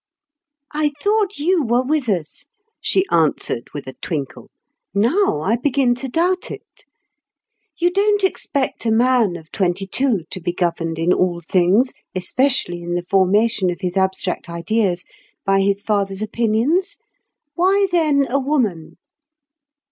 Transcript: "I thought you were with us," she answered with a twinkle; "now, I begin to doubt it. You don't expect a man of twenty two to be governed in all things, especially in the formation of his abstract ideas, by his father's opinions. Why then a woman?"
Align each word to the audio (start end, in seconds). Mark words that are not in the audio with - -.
"I 0.73 0.93
thought 0.99 1.37
you 1.37 1.61
were 1.61 1.83
with 1.83 2.09
us," 2.09 2.45
she 2.79 3.05
answered 3.11 3.67
with 3.71 3.85
a 3.85 3.93
twinkle; 4.01 4.49
"now, 4.95 5.41
I 5.41 5.55
begin 5.57 5.93
to 5.93 6.07
doubt 6.07 6.49
it. 6.49 6.87
You 7.77 7.91
don't 7.91 8.23
expect 8.23 8.83
a 8.87 8.91
man 8.91 9.35
of 9.35 9.51
twenty 9.51 9.85
two 9.85 10.23
to 10.31 10.41
be 10.41 10.53
governed 10.53 10.97
in 10.97 11.13
all 11.13 11.39
things, 11.39 11.93
especially 12.15 12.81
in 12.81 12.95
the 12.95 13.05
formation 13.07 13.69
of 13.69 13.81
his 13.81 13.95
abstract 13.95 14.49
ideas, 14.49 15.05
by 15.45 15.61
his 15.61 15.83
father's 15.83 16.23
opinions. 16.23 16.97
Why 17.53 17.85
then 17.91 18.25
a 18.27 18.39
woman?" 18.39 18.97